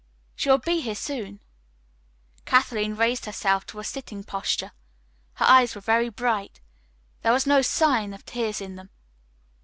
[0.35, 1.41] "She will be here soon."
[2.45, 4.71] Kathleen raised herself to a sitting posture.
[5.35, 6.59] Her eyes were very bright.
[7.21, 8.89] There was no sign of tears in them.